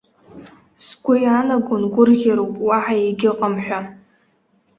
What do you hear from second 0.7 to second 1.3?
Сгәы